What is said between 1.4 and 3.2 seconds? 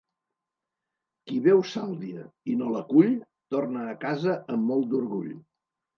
veu sàlvia i no la cull,